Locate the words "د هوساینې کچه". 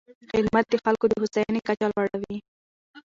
1.09-1.87